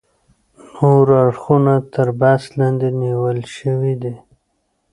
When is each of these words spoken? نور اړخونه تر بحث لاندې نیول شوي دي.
نور 0.75 1.07
اړخونه 1.23 1.73
تر 1.93 2.07
بحث 2.19 2.43
لاندې 2.59 2.87
نیول 3.01 3.39
شوي 3.57 3.93
دي. 4.01 4.13